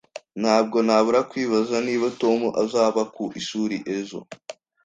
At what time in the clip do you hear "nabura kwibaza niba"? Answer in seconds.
0.85-2.07